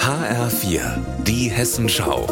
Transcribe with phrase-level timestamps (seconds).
[0.00, 0.80] HR4,
[1.24, 2.26] die Hessenschau.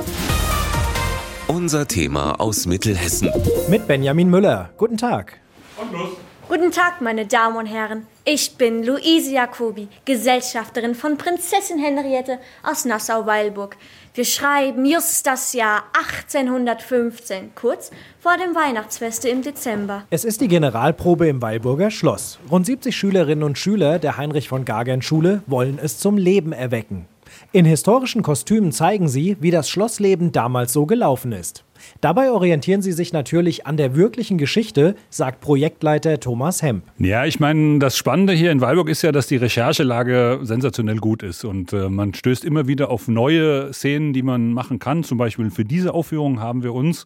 [1.46, 3.30] Unser Thema aus Mittelhessen.
[3.68, 4.70] Mit Benjamin Müller.
[4.76, 5.38] Guten Tag.
[5.76, 6.10] Und los.
[6.48, 8.06] Guten Tag, meine Damen und Herren.
[8.28, 13.76] Ich bin Luise Jacobi, Gesellschafterin von Prinzessin Henriette aus Nassau-Weilburg.
[14.14, 20.02] Wir schreiben just das Jahr 1815, kurz vor dem Weihnachtsfeste im Dezember.
[20.10, 22.40] Es ist die Generalprobe im Weilburger Schloss.
[22.50, 27.06] Rund 70 Schülerinnen und Schüler der Heinrich von Gagern Schule wollen es zum Leben erwecken.
[27.52, 31.64] In historischen Kostümen zeigen sie, wie das Schlossleben damals so gelaufen ist.
[32.00, 36.84] Dabei orientieren sie sich natürlich an der wirklichen Geschichte, sagt Projektleiter Thomas Hemp.
[36.98, 41.22] Ja, ich meine, das Spannende hier in Weilburg ist ja, dass die Recherchelage sensationell gut
[41.22, 45.04] ist und äh, man stößt immer wieder auf neue Szenen, die man machen kann.
[45.04, 47.04] Zum Beispiel für diese Aufführung haben wir uns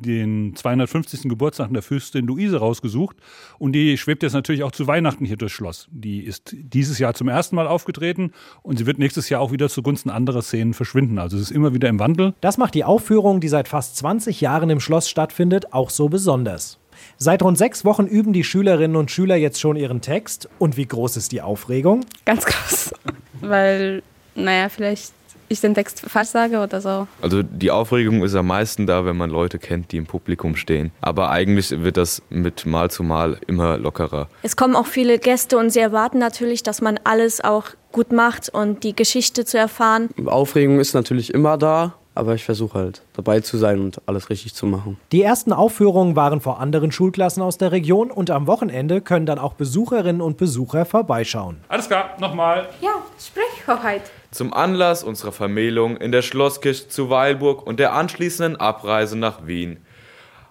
[0.00, 1.22] den 250.
[1.28, 3.16] Geburtstag der Fürstin Luise rausgesucht.
[3.58, 5.88] Und die schwebt jetzt natürlich auch zu Weihnachten hier durchs Schloss.
[5.90, 8.32] Die ist dieses Jahr zum ersten Mal aufgetreten
[8.62, 11.18] und sie wird nächstes Jahr auch wieder zugunsten anderer Szenen verschwinden.
[11.18, 12.34] Also es ist immer wieder im Wandel.
[12.40, 16.78] Das macht die Aufführung, die seit fast 20 Jahren im Schloss stattfindet, auch so besonders.
[17.18, 20.48] Seit rund sechs Wochen üben die Schülerinnen und Schüler jetzt schon ihren Text.
[20.58, 22.04] Und wie groß ist die Aufregung?
[22.24, 22.94] Ganz groß.
[23.40, 24.02] Weil,
[24.34, 25.12] naja, vielleicht
[25.48, 27.06] ich den Text falsch sage oder so.
[27.22, 30.92] Also die Aufregung ist am meisten da, wenn man Leute kennt, die im Publikum stehen.
[31.00, 34.28] Aber eigentlich wird das mit Mal zu Mal immer lockerer.
[34.42, 38.48] Es kommen auch viele Gäste und sie erwarten natürlich, dass man alles auch gut macht
[38.48, 40.10] und die Geschichte zu erfahren.
[40.26, 41.94] Aufregung ist natürlich immer da.
[42.16, 44.96] Aber ich versuche halt dabei zu sein und alles richtig zu machen.
[45.12, 49.38] Die ersten Aufführungen waren vor anderen Schulklassen aus der Region und am Wochenende können dann
[49.38, 51.58] auch Besucherinnen und Besucher vorbeischauen.
[51.68, 52.70] Alles klar, nochmal.
[52.80, 54.10] Ja, Sprechhoheit.
[54.36, 59.78] Zum Anlass unserer Vermählung in der Schlosskirche zu Weilburg und der anschließenden Abreise nach Wien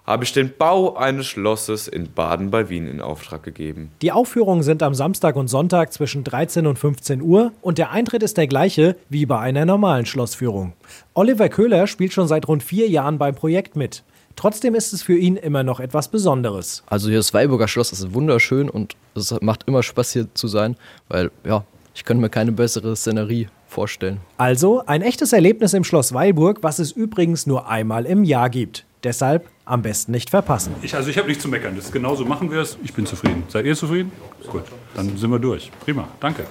[0.04, 3.92] habe ich den Bau eines Schlosses in Baden bei Wien in Auftrag gegeben.
[4.02, 8.24] Die Aufführungen sind am Samstag und Sonntag zwischen 13 und 15 Uhr und der Eintritt
[8.24, 10.72] ist der gleiche wie bei einer normalen Schlossführung.
[11.14, 14.02] Oliver Köhler spielt schon seit rund vier Jahren beim Projekt mit.
[14.34, 16.82] Trotzdem ist es für ihn immer noch etwas Besonderes.
[16.86, 20.74] Also hier das Weilburger Schloss ist wunderschön und es macht immer Spaß hier zu sein,
[21.08, 24.20] weil ja, ich könnte mir keine bessere Szenerie vorstellen.
[24.36, 28.84] Also ein echtes Erlebnis im Schloss Weilburg, was es übrigens nur einmal im Jahr gibt.
[29.04, 30.74] Deshalb am besten nicht verpassen.
[30.82, 31.76] Ich, also ich habe nichts zu meckern.
[31.76, 32.78] Das ist genauso machen wir es.
[32.82, 33.44] Ich bin zufrieden.
[33.48, 34.10] Seid ihr zufrieden?
[34.50, 35.70] Gut, dann sind wir durch.
[35.84, 36.44] Prima, danke.